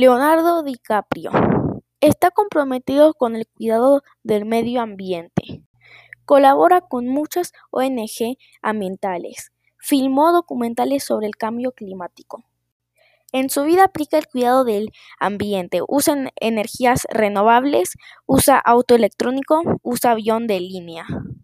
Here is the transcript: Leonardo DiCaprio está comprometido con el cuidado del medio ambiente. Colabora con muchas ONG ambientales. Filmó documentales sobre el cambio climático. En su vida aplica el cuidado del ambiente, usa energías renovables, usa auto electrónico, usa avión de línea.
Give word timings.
Leonardo 0.00 0.62
DiCaprio 0.62 1.32
está 2.00 2.30
comprometido 2.30 3.14
con 3.14 3.34
el 3.34 3.48
cuidado 3.48 4.04
del 4.22 4.44
medio 4.44 4.80
ambiente. 4.80 5.64
Colabora 6.24 6.82
con 6.82 7.08
muchas 7.08 7.52
ONG 7.72 8.36
ambientales. 8.62 9.50
Filmó 9.76 10.30
documentales 10.30 11.02
sobre 11.02 11.26
el 11.26 11.34
cambio 11.34 11.72
climático. 11.72 12.44
En 13.32 13.50
su 13.50 13.64
vida 13.64 13.86
aplica 13.86 14.18
el 14.18 14.28
cuidado 14.28 14.62
del 14.62 14.92
ambiente, 15.18 15.80
usa 15.88 16.30
energías 16.36 17.08
renovables, 17.10 17.94
usa 18.24 18.56
auto 18.56 18.94
electrónico, 18.94 19.62
usa 19.82 20.12
avión 20.12 20.46
de 20.46 20.60
línea. 20.60 21.06